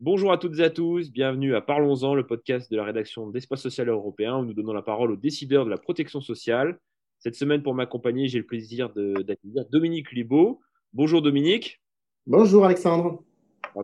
[0.00, 3.62] Bonjour à toutes et à tous, bienvenue à Parlons-en, le podcast de la rédaction d'Espace
[3.62, 6.78] Social Européen où nous donnons la parole aux décideurs de la protection sociale.
[7.18, 10.60] Cette semaine, pour m'accompagner, j'ai le plaisir d'accueillir Dominique Libaud.
[10.92, 11.80] Bonjour Dominique.
[12.26, 13.24] Bonjour Alexandre.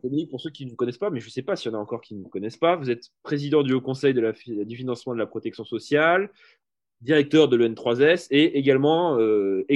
[0.03, 1.75] Dominique, pour ceux qui ne vous connaissent pas, mais je ne sais pas s'il y
[1.75, 4.21] en a encore qui ne vous connaissent pas, vous êtes président du Haut Conseil de
[4.21, 6.31] la, du financement de la protection sociale,
[7.03, 9.67] directeur de l'EN3S et également euh,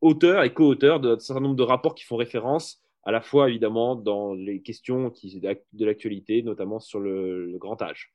[0.00, 3.96] auteur et co-auteur d'un certain nombre de rapports qui font référence à la fois évidemment
[3.96, 8.12] dans les questions qui, de l'actualité, notamment sur le, grand âge.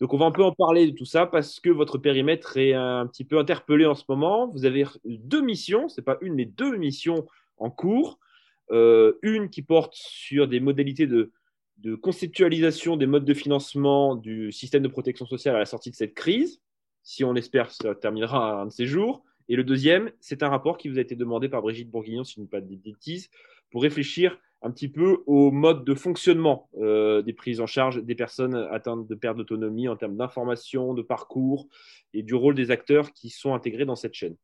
[0.00, 2.72] Donc on va un peu en parler de tout ça parce que votre périmètre est
[2.72, 4.48] un petit peu interpellé en ce moment.
[4.48, 7.26] Vous avez deux missions, ce n'est pas une mais deux missions
[7.58, 8.18] en cours.
[8.70, 11.30] Euh, une qui porte sur des modalités de,
[12.00, 16.14] conceptualisation des modes de financement du système de protection sociale à la sortie de cette
[16.14, 16.60] crise.
[17.02, 19.24] Si on espère, ça terminera un de ces jours.
[19.48, 22.34] Et le deuxième, c'est un rapport qui vous a été demandé par Brigitte Bourguignon, si
[22.34, 23.28] je ne dis pas de bêtises,
[23.70, 28.14] pour réfléchir un petit peu au mode de fonctionnement euh, des prises en charge des
[28.14, 31.66] personnes atteintes de perte d'autonomie en termes d'information, de parcours
[32.14, 34.36] et du rôle des acteurs qui sont intégrés dans cette chaîne.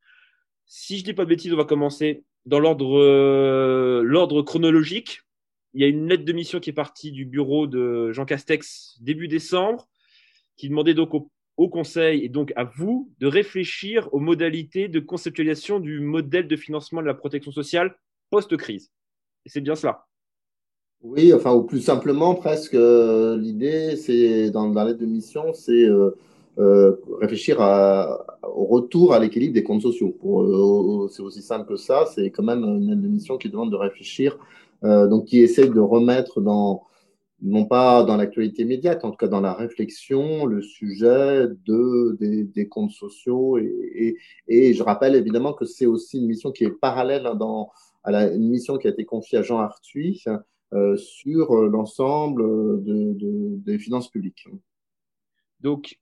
[0.66, 5.20] Si je ne dis pas de bêtises, on va commencer dans euh, l'ordre chronologique.
[5.74, 8.98] Il y a une lettre de mission qui est partie du bureau de Jean Castex
[9.00, 9.88] début décembre,
[10.56, 15.00] qui demandait donc au, au Conseil et donc à vous de réfléchir aux modalités de
[15.00, 17.94] conceptualisation du modèle de financement de la protection sociale
[18.30, 18.90] post-crise
[19.46, 20.04] c'est bien cela.
[21.02, 25.84] Oui, enfin, ou plus simplement, presque, euh, l'idée, c'est dans, dans l'aide de mission, c'est
[25.84, 26.10] euh,
[26.58, 27.60] euh, réfléchir
[28.42, 30.16] au retour à l'équilibre des comptes sociaux.
[31.10, 32.04] c'est aussi simple que ça.
[32.14, 34.38] C'est quand même une aide de mission qui demande de réfléchir,
[34.82, 36.82] donc qui essaie de remettre dans,
[37.40, 42.68] non pas dans l'actualité immédiate, en tout cas dans la réflexion, le sujet de, des,
[42.68, 43.58] comptes sociaux.
[43.58, 44.16] Et,
[44.48, 47.70] et, je rappelle évidemment que c'est aussi une mission qui est parallèle dans
[48.04, 50.24] à une mission qui a été confiée à Jean Arthuis
[50.72, 54.46] euh, sur l'ensemble des finances publiques.
[55.60, 55.98] Donc,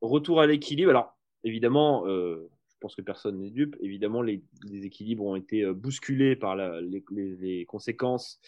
[0.00, 0.90] retour à l'équilibre.
[0.90, 3.76] Alors, évidemment, euh, je pense que personne n'est dupe.
[3.80, 8.40] Évidemment, les, équilibres ont été euh, bousculés par les, conséquences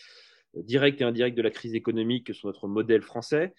[0.57, 3.55] directes et indirectes de la crise économique sur notre modèle français.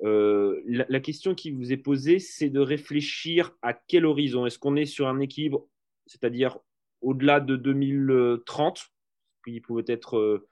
[0.00, 4.46] la, la, question qui vous est posée, c'est de réfléchir à quel horizon?
[4.46, 5.66] Est-ce qu'on est sur un équilibre,
[6.06, 6.58] c'est-à-dire
[7.00, 8.90] au-delà de 2030,
[9.44, 10.46] qui pouvait être, euh,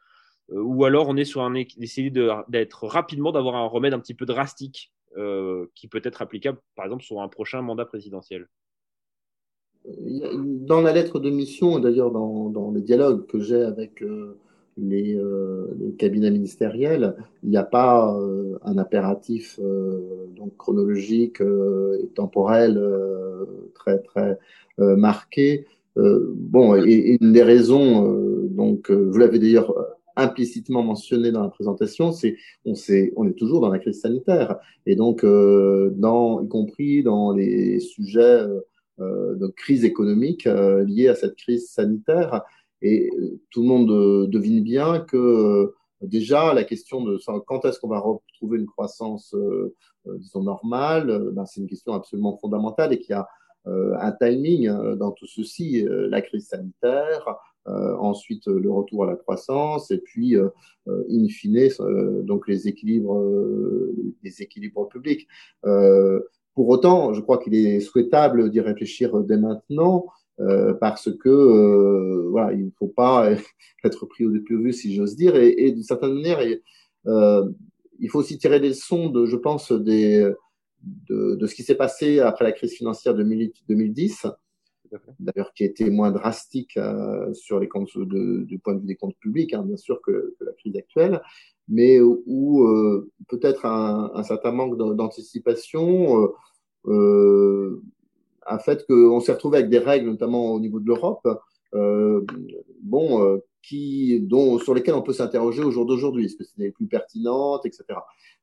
[0.51, 4.15] euh, ou alors on est sur un essayer d'être rapidement d'avoir un remède un petit
[4.15, 8.49] peu drastique euh, qui peut être applicable, par exemple, sur un prochain mandat présidentiel?
[9.85, 14.03] Dans la lettre de mission, d'ailleurs dans, dans, les dialogues que j'ai avec
[14.77, 15.19] les,
[15.99, 18.15] cabinets ministériels, il n'y a pas
[18.63, 22.81] un impératif donc chronologique et temporel
[23.75, 24.39] très très
[24.79, 25.67] marqué.
[25.99, 29.75] Euh, bon, et, une des raisons, euh, donc, euh, vous l'avez d'ailleurs
[30.17, 34.57] implicitement mentionné dans la présentation, c'est on, sait, on est toujours dans la crise sanitaire
[34.87, 38.47] et donc dans, y compris dans les sujets
[38.99, 40.49] de crise économique
[40.87, 42.45] liés à cette crise sanitaire.
[42.83, 43.11] Et
[43.51, 48.59] tout le monde devine bien que déjà la question de quand est-ce qu'on va retrouver
[48.59, 49.35] une croissance,
[50.05, 53.27] disons normale, ben, c'est une question absolument fondamentale et qui a
[53.67, 57.37] euh, un timing euh, dans tout ceci, euh, la crise sanitaire,
[57.69, 60.37] ensuite le retour à la croissance, et puis,
[60.87, 61.69] in fine,
[62.23, 63.21] donc les équilibres,
[64.23, 65.27] les équilibres publics.
[66.55, 70.07] pour autant, je crois qu'il est souhaitable d'y réfléchir dès maintenant,
[70.81, 73.31] parce que voilà, il ne faut pas
[73.85, 78.39] être pris au dépourvu, si j'ose dire, et, et d'une certaine manière, il faut aussi
[78.39, 80.31] tirer des leçons de, je pense, des,
[81.09, 84.27] de, ce qui s'est passé après la crise financière de 2010,
[85.19, 89.17] d'ailleurs qui était moins drastique euh, sur les comptes du point de vue des comptes
[89.19, 91.21] publics, hein, bien sûr, que, la crise actuelle,
[91.69, 96.33] mais où euh, peut-être un, certain manque d'anticipation
[96.87, 97.83] euh,
[98.47, 101.27] a fait qu'on s'est retrouvé avec des règles, notamment au niveau de l'Europe,
[102.83, 106.27] bon, qui, dont, sur lesquelles on peut s'interroger au jour d'aujourd'hui.
[106.27, 107.85] Est-ce que c'est les plus pertinentes, etc.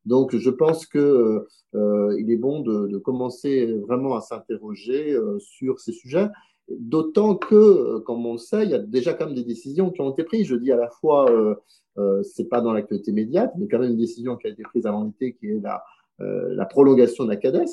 [0.05, 5.79] Donc, je pense qu'il euh, il est bon de, commencer vraiment à s'interroger euh, sur
[5.79, 6.27] ces sujets,
[6.69, 9.91] d'autant que, euh, comme on le sait, il y a déjà quand même des décisions
[9.91, 10.47] qui ont été prises.
[10.47, 13.97] Je dis à la fois, euh, c'est pas dans l'actualité immédiate, mais quand même une
[13.97, 15.83] décision qui a été prise avant l'été, qui est la,
[16.19, 17.65] la prolongation de la CADES,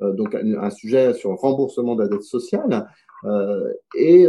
[0.00, 2.88] donc un, sujet sur le remboursement de la dette sociale,
[3.94, 4.26] et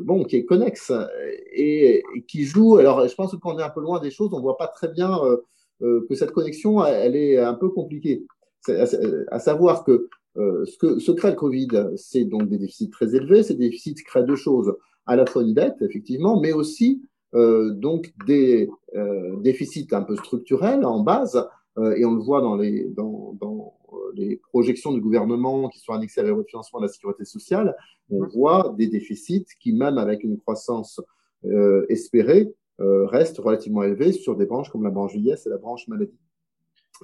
[0.00, 0.92] bon, qui est connexe
[1.52, 2.76] et, et, qui joue.
[2.76, 5.18] Alors, je pense qu'on est un peu loin des choses, on voit pas très bien
[5.82, 8.24] euh, que cette connexion, elle est un peu compliquée.
[8.68, 13.42] À, savoir que ce, que, ce crée le Covid, c'est donc des déficits très élevés.
[13.42, 14.74] Ces déficits créent deux choses,
[15.06, 17.02] à la fois une dette, effectivement, mais aussi
[17.32, 18.68] donc des
[19.40, 21.48] déficits un peu structurels en base,
[21.96, 23.74] et on le voit dans les, dans, dans
[24.14, 27.76] les projections du gouvernement qui sont annexées à la financement de la sécurité sociale,
[28.10, 31.00] on voit des déficits qui, même avec une croissance
[31.88, 36.18] espérée, restent relativement élevés sur des branches comme la branche vieillesse et la branche maladie.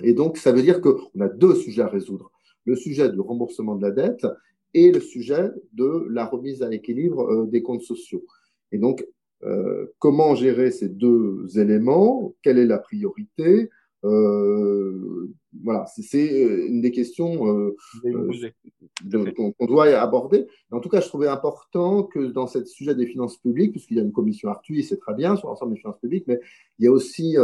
[0.03, 2.31] Et donc, ça veut dire qu'on a deux sujets à résoudre.
[2.65, 4.27] Le sujet du remboursement de la dette
[4.75, 8.25] et le sujet de la remise à l'équilibre euh, des comptes sociaux.
[8.71, 9.05] Et donc,
[9.45, 12.35] euh, comment gérer ces deux éléments?
[12.43, 13.71] Quelle est la priorité?
[14.05, 15.31] Euh,
[15.65, 16.31] voilà, c'est
[16.69, 17.75] une des questions
[18.05, 20.47] qu'on doit aborder.
[20.71, 24.01] En tout cas, je trouvais important que dans ce sujet des finances publiques, puisqu'il y
[24.01, 26.39] a une commission Arthuis, c'est très bien sur l'ensemble des finances publiques, mais
[26.79, 27.37] il y a aussi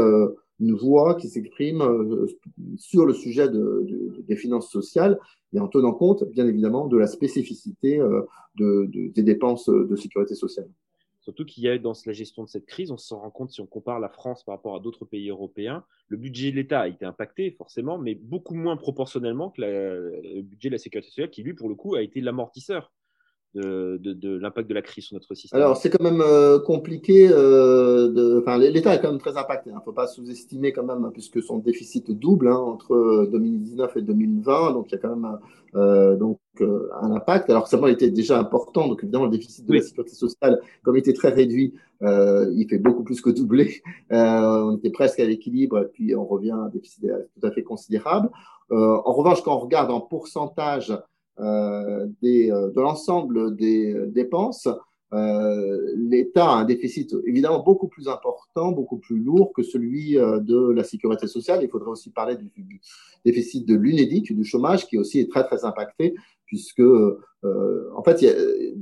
[0.61, 2.27] une voix qui s'exprime euh,
[2.77, 5.19] sur le sujet des finances sociales
[5.53, 8.23] et en tenant compte, bien évidemment, de la spécificité euh,
[8.57, 10.69] des dépenses de sécurité sociale.
[11.25, 13.63] Surtout qu'il y a dans la gestion de cette crise, on s'en rend compte si
[13.63, 16.89] on compare la France par rapport à d'autres pays européens, le budget de l'État a
[16.89, 21.43] été impacté forcément, mais beaucoup moins proportionnellement que le budget de la sécurité sociale qui,
[21.43, 22.93] lui, pour le coup, a été l'amortisseur
[23.55, 27.29] de, l'impact de la crise sur notre système Alors, c'est quand même euh, compliqué.
[27.31, 29.71] Euh, enfin, L'État est quand même très impacté.
[29.71, 29.79] Il hein.
[29.79, 34.03] ne faut pas sous-estimer quand même, hein, puisque son déficit double hein, entre 2019 et
[34.03, 34.73] 2020.
[34.73, 35.39] Donc, il y a quand même
[35.77, 37.51] euh, donc, un impact.
[37.51, 38.89] Alors, ça a été déjà important.
[38.89, 42.79] Donc, évidemment, le déficit de la sécurité sociale, comme il était très réduit, il fait
[42.79, 43.83] beaucoup plus que doubler.
[44.11, 47.63] on était presque à l'équilibre, et puis on revient à un déficit tout à fait
[47.63, 48.29] considérable.
[48.71, 50.97] en revanche, quand on regarde en pourcentage euh,
[51.39, 54.69] des, euh, de l'ensemble des euh, dépenses,
[55.97, 60.83] l'État a un déficit évidemment beaucoup plus important, beaucoup plus lourd que celui de la
[60.83, 61.61] sécurité sociale.
[61.63, 62.81] Il faudrait aussi parler du,
[63.25, 66.17] déficit de l'UNEDIC, du chômage, qui aussi est très très impacté,
[66.47, 66.83] puisque
[67.45, 68.27] en fait,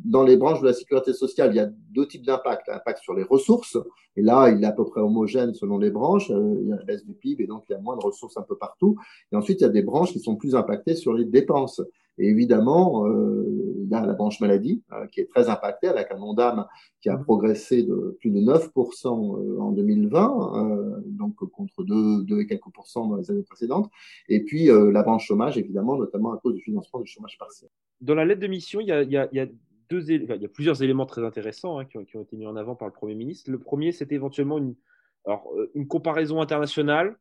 [0.07, 2.67] dans les branches de la sécurité sociale, il y a deux types d'impact.
[2.67, 3.77] L'impact sur les ressources,
[4.17, 6.31] et là, il est à peu près homogène selon les branches.
[6.31, 8.39] il y a la baisse du PIB, et donc il y a moins de ressources
[8.39, 8.97] un peu partout.
[9.31, 11.83] Et ensuite, il y a des branches qui sont plus impactées sur les dépenses.
[12.19, 16.11] Et évidemment, euh, il y a la branche maladie euh, qui est très impactée avec
[16.11, 16.67] un ONDAM
[17.01, 17.25] qui a mmh.
[17.25, 23.17] progressé de plus de 9% euh, en 2020, donc contre 2, et quelques pourcents dans
[23.17, 23.91] les années précédentes.
[24.29, 27.71] Et puis la branche chômage, évidemment, notamment à cause du financement du chômage partiel.
[28.01, 29.47] Dans la lettre de mission, il y a, il y a,
[29.89, 32.47] deux, il y a plusieurs éléments très intéressants hein, qui, ont, qui, ont, été mis
[32.47, 33.51] en avant par le Premier ministre.
[33.51, 34.75] Le premier, c'était éventuellement une,
[35.27, 37.17] alors, une comparaison internationale.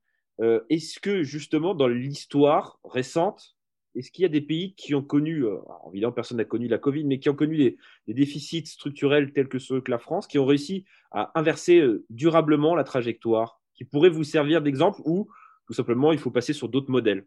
[0.69, 3.55] Est-ce que justement, dans l'histoire récente,
[3.95, 5.57] est-ce qu'il y a des pays qui ont connu, euh,
[5.91, 7.77] évidemment personne n'a connu la Covid, mais qui ont connu des,
[8.07, 12.75] déficits structurels tels que ceux que la France, qui ont réussi à inverser euh, durablement
[12.75, 15.27] la trajectoire, qui pourraient vous servir d'exemple ou
[15.67, 17.25] tout simplement il faut passer sur d'autres modèles?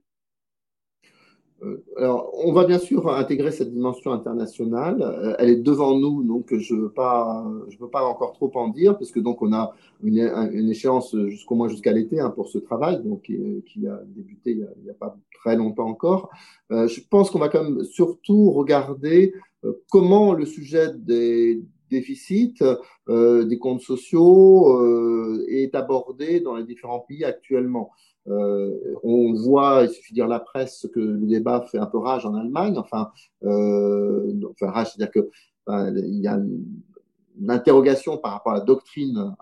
[1.96, 5.00] Alors, on va bien sûr intégrer cette dimension internationale.
[5.00, 7.44] Euh, elle est devant nous, donc je ne veux, pas,
[7.92, 12.20] encore trop en dire, parce que donc on a une, échéance jusqu'au moins jusqu'à l'été
[12.20, 16.30] hein, pour ce travail, donc qui, a débuté il n'y a, pas très longtemps encore.
[16.70, 19.34] Euh, je pense qu'on va quand même surtout regarder
[19.90, 22.62] comment le sujet des déficits,
[23.08, 27.92] des comptes sociaux est abordé dans les différents pays actuellement.
[28.28, 31.98] Euh, on voit, il suffit de dire la presse, que le débat fait un peu
[31.98, 32.76] rage en Allemagne.
[32.78, 33.10] Enfin,
[33.44, 35.30] euh, enfin rage, c'est-à-dire que
[35.68, 36.64] il y a une,
[37.48, 39.34] interrogation par rapport à la doctrine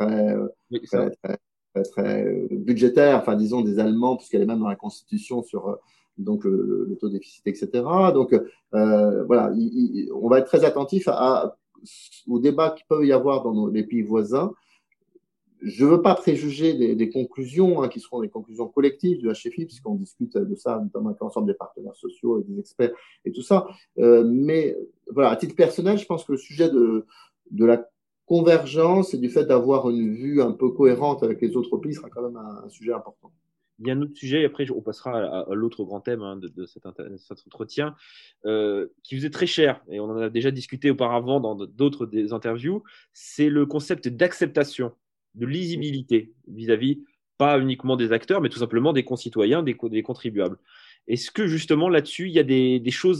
[0.00, 0.46] euh,
[0.86, 1.10] très,
[1.74, 5.76] très, très, budgétaire, enfin disons des Allemands, puisqu'elle est même dans la Constitution sur
[6.18, 7.68] donc le, taux de déficit, etc.
[8.14, 8.32] Donc
[8.72, 9.52] voilà,
[10.14, 11.56] on va être très attentif à,
[12.28, 14.52] au débat qu'il peut y avoir dans les pays voisins
[15.66, 19.66] je ne veux pas préjuger des, conclusions hein, qui seront des conclusions collectives du HFI,
[19.66, 22.92] puisqu'on discute de ça notamment avec l'ensemble des partenaires sociaux et des experts
[23.24, 23.66] et tout ça.
[23.98, 24.76] Euh, mais
[25.12, 27.04] voilà, à titre personnel, je pense que le sujet de,
[27.50, 27.84] de la
[28.26, 32.10] convergence et du fait d'avoir une vue un peu cohérente avec les autres pays sera
[32.10, 33.32] quand même un, sujet important.
[33.80, 36.36] Il y a un autre sujet, et après on passera à, l'autre grand thème hein,
[36.36, 37.96] de, cet, entretien,
[38.44, 42.08] euh, qui vous est très cher, et on en a déjà discuté auparavant dans d'autres
[42.32, 44.92] interviews, c'est le concept d'acceptation
[45.36, 47.00] de lisibilité vis-à-vis,
[47.38, 50.58] pas uniquement des acteurs, mais tout simplement des concitoyens, des, contribuables.
[51.06, 53.18] Est-ce que justement là-dessus, il y a des, choses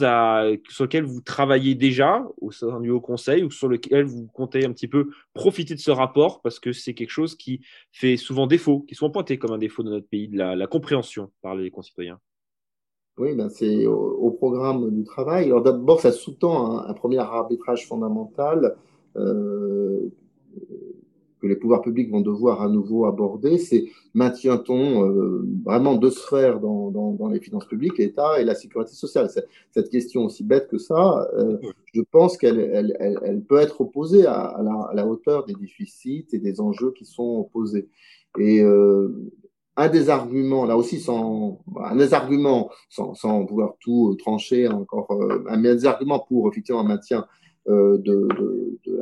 [0.69, 4.65] sur lesquelles vous travaillez déjà au sein du Haut Conseil ou sur lesquelles vous comptez
[4.65, 7.61] un petit peu profiter de ce rapport parce que c'est quelque chose qui
[7.93, 11.31] fait souvent défaut, qui sont pointés comme un défaut de notre pays, de la, compréhension
[11.43, 12.19] par les concitoyens?
[13.19, 15.47] Oui, ben c'est au, programme du travail.
[15.47, 18.77] Alors d'abord, ça sous-tend un, premier arbitrage fondamental
[19.17, 20.11] euh,
[21.47, 27.29] les pouvoirs publics vont devoir à nouveau aborder, c'est maintient-on euh, vraiment deux sphères dans,
[27.31, 29.29] les finances publiques, l'État et la sécurité sociale?
[29.71, 31.59] Cette question aussi bête que ça, euh,
[31.93, 34.61] je pense qu'elle elle, elle, peut être opposée à,
[34.95, 37.89] la, hauteur des déficits et des enjeux qui sont posés.
[38.39, 39.09] Et euh,
[39.77, 45.09] un des arguments, là aussi, sans, un des arguments, sans, sans pouvoir tout trancher encore,
[45.49, 47.27] un des arguments pour effectivement un maintien
[47.69, 48.29] de,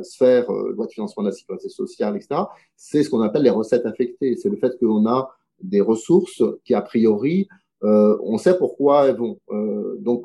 [0.04, 2.42] sphère euh, loi de financement de la sécurité sociale, etc.,
[2.76, 4.36] c'est ce qu'on appelle les recettes affectées.
[4.36, 5.30] C'est le fait qu'on a
[5.62, 7.48] des ressources qui, a priori,
[7.82, 9.38] euh, on sait pourquoi elles vont.
[9.50, 10.24] Euh, donc,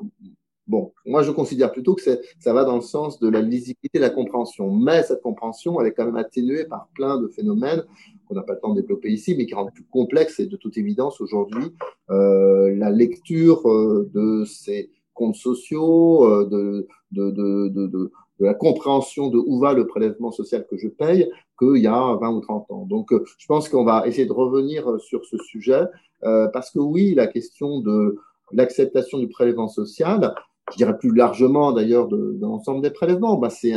[0.67, 2.01] bon, moi, je considère plutôt que
[2.39, 4.71] ça va dans le sens de la lisibilité, de la compréhension.
[4.71, 7.83] Mais cette compréhension, elle est quand même atténuée par plein de phénomènes
[8.27, 10.57] qu'on n'a pas le temps de développer ici, mais qui rendent plus complexes et de
[10.57, 11.73] toute évidence aujourd'hui,
[12.09, 19.73] la lecture de ces comptes sociaux, de, de, de, de la compréhension de où va
[19.73, 22.85] le prélèvement social que je paye qu'il y a 20 ou 30 ans.
[22.85, 25.83] Donc, euh, je pense qu'on va essayer de revenir euh, sur ce sujet
[26.23, 28.17] euh, parce que oui, la question de
[28.51, 30.33] l'acceptation du prélèvement social,
[30.71, 33.73] je dirais plus largement d'ailleurs de, l'ensemble des prélèvements, bah c'est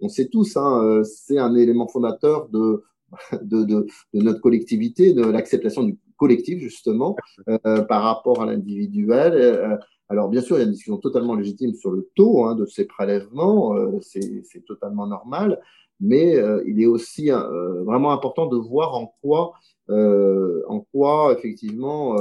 [0.00, 2.82] on sait tous, hein, c'est un élément fondateur de,
[3.42, 7.16] de, de, de notre collectivité, de l'acceptation du collectif justement
[7.48, 9.34] euh, par rapport à l'individuel.
[9.34, 9.76] Euh,
[10.08, 12.64] alors, bien sûr, il y a une discussion totalement légitime sur le taux hein, de
[12.64, 15.60] ces prélèvements, euh, c'est totalement normal,
[16.00, 19.54] mais euh, il est aussi euh, vraiment important de voir en quoi,
[19.88, 22.16] en quoi effectivement,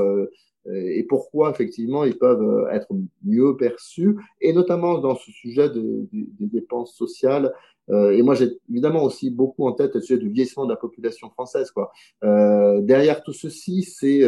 [0.73, 2.87] et pourquoi effectivement ils peuvent être
[3.23, 7.53] mieux perçus, et notamment dans ce sujet de, des dépenses sociales.
[7.89, 11.29] et moi, j'ai évidemment aussi beaucoup en tête le sujet du vieillissement de la population
[11.29, 11.71] française.
[11.71, 11.91] Quoi.
[12.81, 14.21] derrière tout ceci, c'est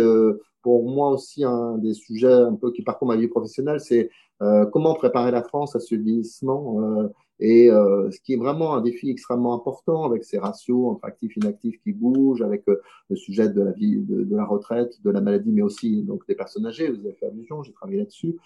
[0.62, 4.10] pour moi aussi un des sujets un peu qui parcourt ma vie professionnelle, c'est
[4.42, 7.08] euh, comment préparer la France à ce vieillissement euh,
[7.40, 11.38] et euh, ce qui est vraiment un défi extrêmement important avec ces ratios entre actifs
[11.38, 15.22] et inactifs qui bougent, avec le sujet de la vie, de, la retraite, de la
[15.22, 16.90] maladie, mais aussi donc des personnes âgées.
[16.90, 18.38] Vous avez fait allusion, j'ai travaillé là-dessus.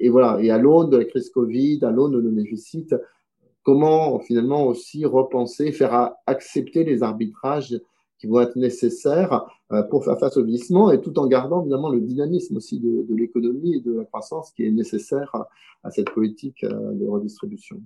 [0.00, 0.38] et voilà.
[0.40, 2.88] Et à l'aune de la crise Covid, à l'aune de nos déficits,
[3.62, 7.78] comment finalement aussi repenser, faire accepter les arbitrages
[8.20, 11.88] qui vont être nécessaires euh, pour faire face au vieillissement et tout en gardant évidemment
[11.88, 15.34] le dynamisme aussi de, de l'économie et de la croissance qui est nécessaire
[15.82, 17.80] à, cette politique euh, de redistribution.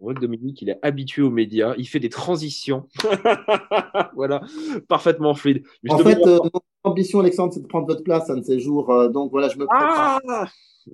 [0.00, 2.88] On voit que Dominique, il est habitué aux médias, il fait des transitions.
[4.16, 4.42] voilà,
[4.88, 5.62] parfaitement fluide.
[5.88, 6.60] en fait, euh, mon
[6.90, 9.10] ambition, Alexandre, c'est de prendre votre place un de ces jours.
[9.10, 10.20] donc voilà, je me prépare.
[10.28, 10.46] Ah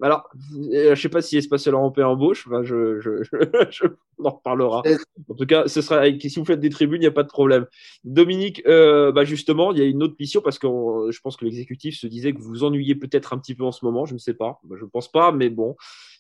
[0.03, 0.29] alors,
[0.73, 3.23] euh, je sais pas si Espace Européen embauche, enfin, je, je,
[3.71, 3.87] je,
[4.19, 4.83] on en reparlera.
[5.29, 7.29] En tout cas, ce sera si vous faites des tribunes, il n'y a pas de
[7.29, 7.67] problème.
[8.05, 10.67] Dominique, euh, bah justement, il y a une autre mission parce que
[11.11, 13.73] je pense que l'exécutif se disait que vous vous ennuyez peut-être un petit peu en
[13.73, 15.77] ce moment, je ne sais pas, je ne pense pas, mais bon,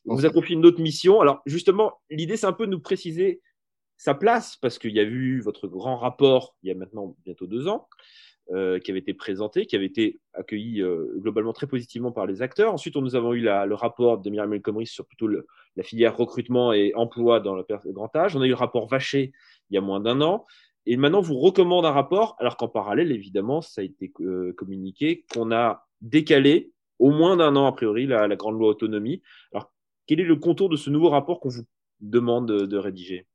[0.06, 1.20] on vous a confié une autre mission.
[1.20, 3.40] Alors, justement, l'idée, c'est un peu de nous préciser
[4.00, 7.46] sa place parce qu'il y a eu votre grand rapport il y a maintenant bientôt
[7.46, 7.86] deux ans.
[8.52, 12.42] Euh, qui avait été présenté, qui avait été accueilli euh, globalement très positivement par les
[12.42, 12.74] acteurs.
[12.74, 16.16] Ensuite, nous avons eu la, le rapport de Myriam El sur plutôt le, la filière
[16.16, 18.34] recrutement et emploi dans le grand âge.
[18.34, 19.30] On a eu le rapport Vacher
[19.70, 20.46] il y a moins d'un an.
[20.84, 25.24] Et maintenant, vous recommande un rapport, alors qu'en parallèle, évidemment, ça a été euh, communiqué,
[25.32, 29.22] qu'on a décalé au moins d'un an, a priori, la, la, grande loi autonomie.
[29.52, 29.72] Alors,
[30.08, 31.66] quel est le contour de ce nouveau rapport qu'on vous
[32.00, 33.28] demande de, de rédiger?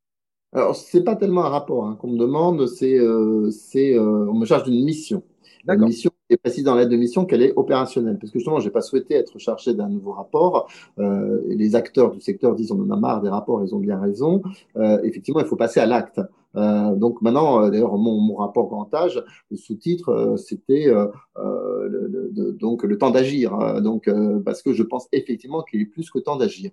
[0.56, 4.34] Alors, c'est pas tellement un rapport hein, qu'on me demande, c'est, euh, c'est, euh, on
[4.34, 5.24] me charge d'une mission.
[5.68, 8.18] Une mission est précise dans l'aide de mission qu'elle est opérationnelle.
[8.20, 10.70] Parce que justement, j'ai pas souhaité être chargé d'un nouveau rapport.
[11.00, 14.00] Euh, les acteurs du secteur disent on en a marre des rapports, ils ont bien
[14.00, 14.44] raison.
[14.78, 16.20] Euh, effectivement, il faut passer à l'acte.
[16.56, 19.22] Euh, donc maintenant, euh, d'ailleurs, mon, mon, rapport grand âge,
[19.52, 23.82] le sous-titre, euh, c'était le, le, donc le temps d'agir.
[23.82, 24.10] Donc
[24.44, 26.72] parce que je pense effectivement qu'il est plus que temps d'agir.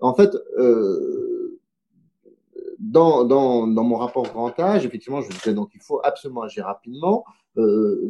[0.00, 0.36] En fait,
[2.78, 6.66] dans, dans, dans, mon rapport grand âge, effectivement, je disais donc il faut absolument agir
[6.66, 7.24] rapidement.
[7.56, 8.08] Euh,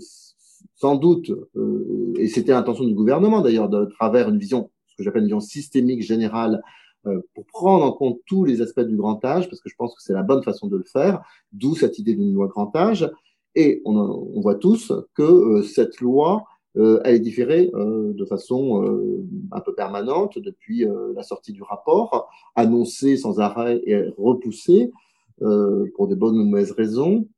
[0.74, 5.02] sans doute, euh, et c'était l'intention du gouvernement d'ailleurs, de travers une vision, ce que
[5.02, 6.62] j'appelle une vision systémique générale,
[7.06, 9.94] euh, pour prendre en compte tous les aspects du grand âge, parce que je pense
[9.94, 13.10] que c'est la bonne façon de le faire, d'où cette idée d'une loi grand âge.
[13.54, 16.44] Et on, on voit tous que euh, cette loi
[16.76, 21.62] euh, elle est différée euh, de façon euh, un peu permanente depuis la sortie du
[21.62, 24.90] rapport, annoncée sans arrêt et repoussée
[25.38, 27.28] pour de bonnes ou mauvaises raisons,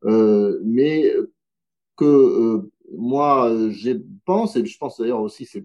[0.64, 1.12] mais
[1.96, 2.62] que
[2.96, 5.64] moi, je pense, et je pense d'ailleurs aussi, c'est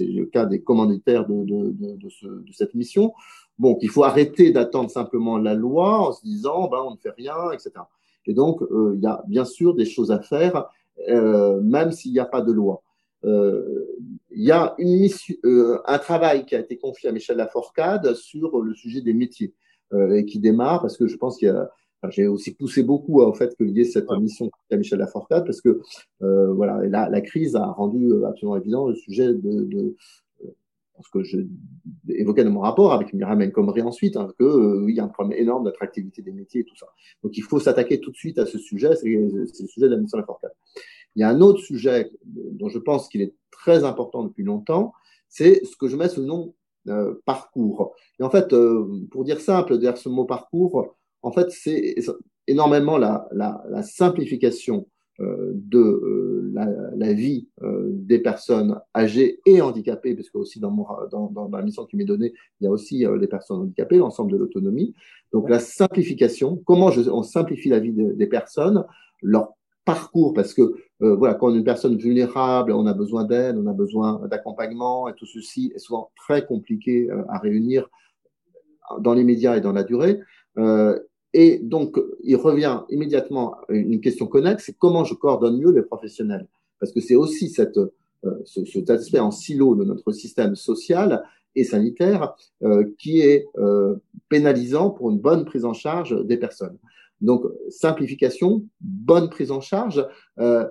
[0.00, 3.12] le cas des commanditaires de cette mission,
[3.58, 7.14] bon, qu'il faut arrêter d'attendre simplement la loi en se disant, ben, on ne fait
[7.16, 7.72] rien, etc.
[8.26, 8.60] Et donc,
[8.94, 10.68] il y a bien sûr des choses à faire
[11.08, 12.82] euh, même s'il n'y a pas de loi.
[13.24, 13.86] Euh,
[14.30, 18.14] il y a une mission, euh, un travail qui a été confié à Michel Laforcade
[18.14, 19.54] sur le sujet des métiers
[19.92, 21.68] et qui démarre parce que je pense qu'il y a
[22.08, 25.60] j'ai aussi poussé beaucoup au fait qu'il y ait cette mission à Michel Laforcade parce
[25.60, 25.80] que
[26.20, 29.96] voilà, la, la, crise a rendu absolument évident le sujet de, de
[31.02, 31.38] ce que je
[32.08, 35.08] évoquais dans mon rapport avec Myriam El Khomri ensuite, hein, qu'il euh, y a un
[35.08, 36.86] problème énorme d'attractivité des métiers et tout ça.
[37.22, 39.96] Donc il faut s'attaquer tout de suite à ce sujet, c'est le sujet de la
[39.96, 40.52] mission Laforcade.
[41.16, 44.92] Il y a un autre sujet dont je pense qu'il est très important depuis longtemps,
[45.28, 46.54] c'est ce que je mets sous le nom
[46.88, 47.94] euh, parcours.
[48.18, 51.96] Et en fait, euh, pour dire simple, derrière ce mot parcours, en fait, c'est
[52.46, 53.28] énormément la,
[53.82, 54.86] simplification
[55.20, 56.50] de euh,
[56.96, 61.48] la, vie euh, des personnes âgées et handicapées, parce que aussi dans, mon, dans, dans
[61.48, 64.94] la mission qui m'est donnée, il y a aussi les personnes handicapées, l'ensemble de l'autonomie.
[65.32, 68.84] Donc la simplification, comment je, on simplifie la vie des personnes,
[69.22, 69.52] leur
[69.84, 73.66] parcours, parce que voilà, quand on est une personne vulnérable, on a besoin d'aide, on
[73.66, 77.88] a besoin d'accompagnement, et tout ceci est souvent très compliqué à réunir
[78.98, 80.20] dans les médias et dans la durée.
[81.32, 85.82] Et donc, il revient immédiatement à une question connexe, c'est comment je coordonne mieux les
[85.82, 86.46] professionnels?
[86.80, 91.22] Parce que c'est aussi cette, euh, ce, cet aspect en silo de notre système social
[91.54, 93.96] et sanitaire euh, qui est euh,
[94.28, 96.78] pénalisant pour une bonne prise en charge des personnes.
[97.20, 100.06] Donc, simplification, bonne prise en charge,
[100.38, 100.66] euh,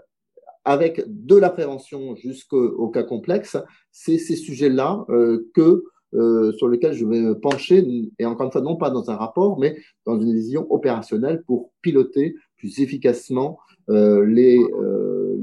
[0.66, 3.58] avec de la prévention jusqu'au cas complexe,
[3.92, 7.86] c'est ces sujets-là euh, que euh, sur lequel je vais me pencher,
[8.18, 11.72] et encore une fois, non pas dans un rapport, mais dans une vision opérationnelle pour
[11.82, 15.38] piloter plus efficacement euh, les, euh,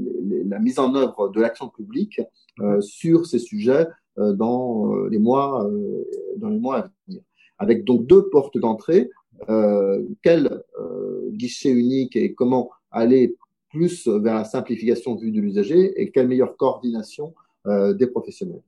[0.47, 2.21] la mise en œuvre de l'action publique
[2.61, 5.69] euh, sur ces sujets euh, dans, les mois,
[6.37, 7.21] dans les mois à venir.
[7.57, 9.09] Avec donc deux portes d'entrée,
[10.23, 10.63] quel
[11.31, 13.35] guichet unique et comment aller
[13.69, 17.33] plus vers la simplification vue de l'usager et quelle meilleure coordination
[17.65, 18.61] des professionnels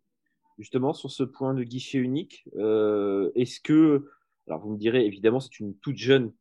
[0.59, 2.43] justement sur ce point de guichet unique.
[2.57, 4.05] Euh, est-ce que,
[4.47, 6.33] alors vous me direz, évidemment, c'est une toute jeune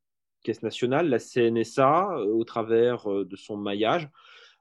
[0.43, 4.09] caisse nationale, la CNSA, euh, au travers euh, de son maillage,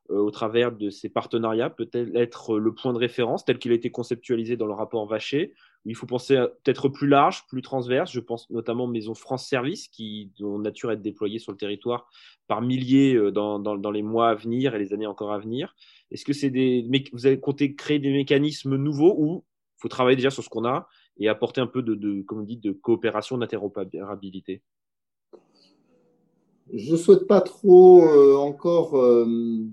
[0.10, 3.92] au travers de ses partenariats, peut-être être le point de référence tel qu'il a été
[3.92, 5.54] conceptualisé dans le rapport Vacher,
[5.86, 8.12] il faut penser peut-être plus large, plus transverse.
[8.12, 11.58] Je pense notamment aux maisons France Service, qui ont nature à être déployées sur le
[11.58, 12.10] territoire
[12.48, 15.76] par milliers dans, dans, dans les mois à venir et les années encore à venir.
[16.12, 19.46] Est-ce que c'est des, vous avez compté créer des mécanismes nouveaux ou
[19.78, 22.44] faut travailler déjà sur ce qu'on a et apporter un peu de, de comme on
[22.44, 24.62] dit, de coopération, d'interopérabilité?
[26.74, 29.68] Je ne souhaite pas trop euh, encore euh, euh,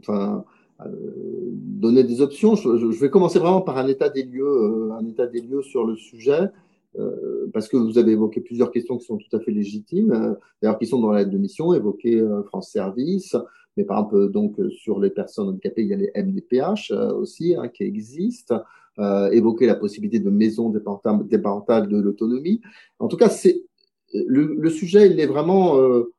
[0.00, 0.44] enfin,
[0.86, 2.54] donner des options.
[2.54, 5.96] Je, vais commencer vraiment par un état des lieux, un état des lieux sur le
[5.96, 6.50] sujet.
[7.52, 10.86] parce que vous avez évoqué plusieurs questions qui sont tout à fait légitimes, d'ailleurs qui
[10.86, 13.36] sont dans l'aide de mission, évoqué France Service,
[13.76, 17.54] mais par exemple, donc, sur les personnes handicapées, il y a les MDPH euh, aussi
[17.54, 18.62] hein, qui existent.
[18.98, 22.60] Euh, évoquer la possibilité de maisons départementales de l'autonomie.
[22.98, 23.64] En tout cas, c'est
[24.12, 26.12] le, le, sujet, il est vraiment euh,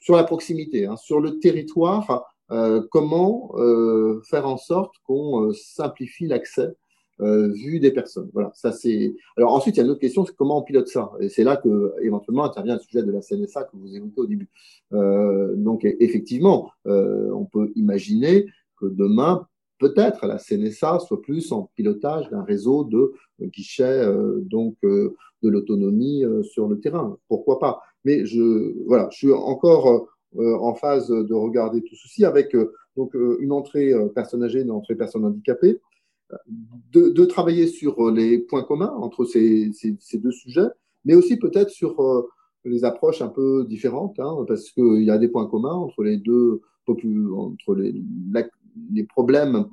[0.00, 2.30] sur la proximité, hein, sur le territoire.
[2.50, 6.74] Euh, comment euh, faire en sorte qu'on simplifie l'accès
[7.20, 8.28] euh, vu des personnes.
[8.32, 9.14] Voilà, ça c'est.
[9.36, 11.12] Alors ensuite, il y a une autre question, c'est comment on pilote ça?
[11.20, 14.26] Et c'est là que éventuellement intervient le sujet de la CNSA que vous évoquez au
[14.26, 14.48] début.
[14.92, 19.46] Euh, donc effectivement, euh, on peut imaginer que demain,
[19.78, 25.48] peut-être la CNSA soit plus en pilotage d'un réseau de guichets euh, donc euh, de
[25.48, 27.16] l'autonomie euh, sur le terrain.
[27.28, 27.80] Pourquoi pas?
[28.04, 32.56] Mais je voilà, je suis encore en phase de regarder tout ceci avec
[32.96, 35.80] donc une entrée personne âgée, une entrée personne handicapée
[36.92, 40.68] de, travailler sur les points communs entre ces, ces, deux sujets,
[41.04, 42.28] mais aussi peut-être sur euh,
[42.64, 46.16] les approches un peu différentes, hein, parce qu'il y a des points communs entre les
[46.16, 47.94] deux entre les,
[48.92, 49.66] les, problèmes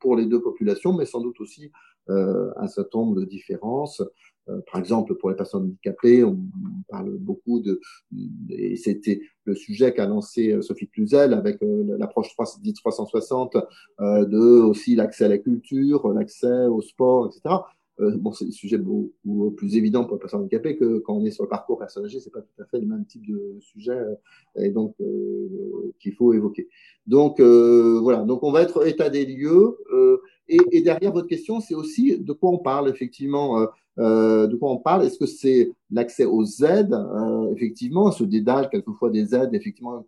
[0.00, 1.70] pour les deux populations, mais sans doute aussi
[2.10, 4.02] euh, un certain nombre de différences.
[4.48, 6.38] Euh, par exemple, pour les personnes handicapées, on,
[6.88, 7.80] parle beaucoup de,
[8.48, 13.56] et c'était le sujet qu'a lancé euh, Sophie Cluzel avec euh, l'approche 360,
[14.00, 17.56] de aussi l'accès à la culture, l'accès au sport, etc.
[17.98, 21.30] bon, c'est des sujets beaucoup plus évidents pour les personnes handicapées que quand on est
[21.30, 24.00] sur le parcours personne âgée, c'est pas tout à fait le même type de sujet
[24.56, 24.94] et donc
[25.98, 26.68] qu'il faut évoquer.
[27.06, 29.76] Donc voilà, donc on va être état des lieux.
[30.48, 33.68] Et, et, derrière votre question, c'est aussi de quoi on parle effectivement.
[33.98, 35.04] Euh, de quoi on parle?
[35.04, 40.04] Est-ce que c'est l'accès aux aides, euh, effectivement, ce dédale quelquefois des aides, effectivement,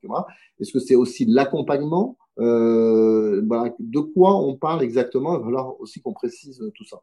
[0.58, 2.16] Est-ce que c'est aussi l'accompagnement?
[2.38, 5.34] Euh, voilà, De quoi on parle exactement?
[5.34, 7.00] Il va falloir aussi qu'on précise tout ça.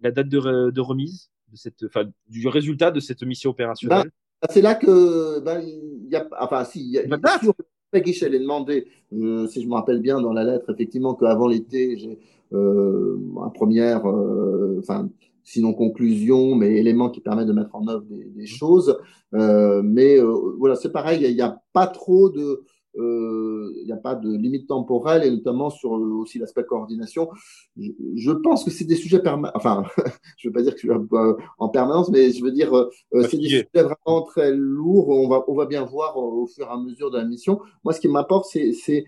[0.00, 4.10] La date de, de remise de cette, enfin, du résultat de cette mission opérationnelle?
[4.40, 8.40] Ben, C'est là que ben, il y a, enfin, si, il y a, Guichel est
[8.40, 12.18] demandé, euh, si je me rappelle bien dans la lettre, effectivement, qu'avant l'été, j'ai
[12.54, 13.18] euh,
[13.54, 15.08] première, euh, enfin,
[15.44, 18.98] sinon conclusion, mais éléments qui permettent de mettre en œuvre des, des choses.
[19.34, 22.62] Euh, mais euh, voilà, c'est pareil, il n'y a, pas trop de,
[22.98, 27.28] euh, il n'y a pas de limite temporelle et notamment sur aussi l'aspect coordination.
[27.76, 29.84] Je, je, pense que c'est des sujets permanents, enfin,
[30.36, 31.16] je ne veux pas dire que je suis
[31.58, 32.70] en permanence, mais je veux dire,
[33.12, 35.08] c'est des sujets vraiment très lourds.
[35.08, 37.60] On va, on va bien voir au fur et à mesure de la mission.
[37.84, 39.04] Moi, ce qui m'apporte, c'est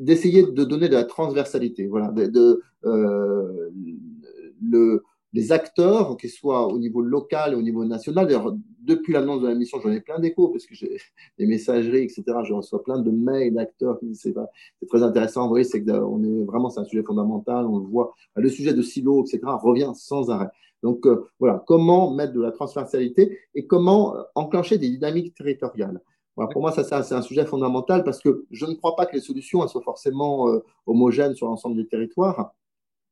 [0.00, 1.86] d'essayer de donner de la transversalité.
[1.86, 3.70] Voilà, de, de euh,
[4.62, 5.02] le,
[5.32, 8.26] les acteurs, qu'ils soient au niveau local et au niveau national.
[8.26, 10.98] D'ailleurs, depuis l'annonce de la mission, j'en ai plein d'échos parce que j'ai
[11.38, 12.22] des messageries, etc.
[12.44, 15.42] Je reçois plein de mails d'acteurs qui disent c'est très intéressant.
[15.42, 17.66] Vous voyez, c'est que on est vraiment, c'est un sujet fondamental.
[17.66, 18.14] On le voit.
[18.34, 19.40] Le sujet de silo, etc.
[19.62, 20.48] revient sans arrêt.
[20.82, 26.00] Donc euh, voilà, comment mettre de la transversalité et comment enclencher des dynamiques territoriales?
[26.36, 29.14] Voilà, pour moi, ça, c'est un sujet fondamental parce que je ne crois pas que
[29.14, 32.54] les solutions elles soient forcément euh, homogènes sur l'ensemble des territoires.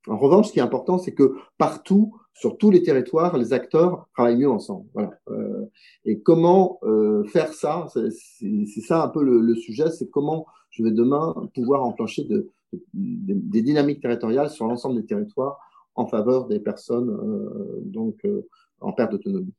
[0.07, 4.09] En revanche, ce qui est important, c'est que partout, sur tous les territoires, les acteurs
[4.15, 4.87] travaillent mieux ensemble.
[4.95, 5.19] Voilà.
[5.29, 5.67] Euh,
[6.05, 10.83] et comment euh, faire ça C'est ça un peu le, le sujet, c'est comment je
[10.83, 15.59] vais demain pouvoir enclencher de, de, des dynamiques territoriales sur l'ensemble des territoires
[15.95, 18.47] en faveur des personnes euh, donc euh,
[18.81, 19.53] en perte d'autonomie.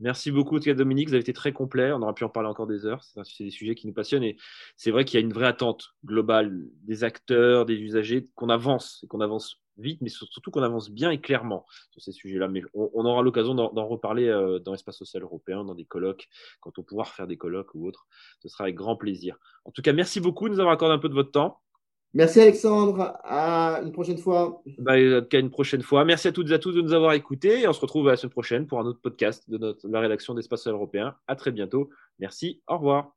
[0.00, 1.08] Merci beaucoup, Dominique.
[1.08, 1.92] Vous avez été très complet.
[1.92, 3.04] On aurait pu en parler encore des heures.
[3.04, 4.24] C'est des sujets qui nous passionnent.
[4.24, 4.36] Et
[4.76, 9.02] c'est vrai qu'il y a une vraie attente globale des acteurs, des usagers, qu'on avance
[9.04, 12.48] et qu'on avance vite, mais surtout qu'on avance bien et clairement sur ces sujets-là.
[12.48, 16.28] Mais on, aura l'occasion d'en reparler euh, dans l'espace social européen, dans des colloques,
[16.60, 18.06] quand on pourra refaire des colloques ou autres.
[18.40, 19.38] Ce sera avec grand plaisir.
[19.64, 21.60] En tout cas, merci beaucoup de nous avoir accordé un peu de votre temps.
[22.14, 24.62] Merci Alexandre, à une prochaine fois.
[24.78, 26.04] Bah, en tout cas, une prochaine fois.
[26.04, 28.16] Merci à toutes et à tous de nous avoir écoutés et on se retrouve la
[28.16, 31.16] semaine prochaine pour un autre podcast de, notre, la rédaction d'Espace Européen.
[31.26, 31.90] À très bientôt.
[32.20, 33.16] Merci, au revoir.